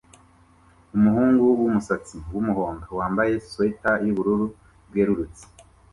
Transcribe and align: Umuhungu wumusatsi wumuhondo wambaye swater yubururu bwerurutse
Umuhungu 0.95 1.41
wumusatsi 1.59 2.15
wumuhondo 2.33 2.87
wambaye 2.99 3.33
swater 3.47 3.95
yubururu 4.07 4.45
bwerurutse 4.87 5.43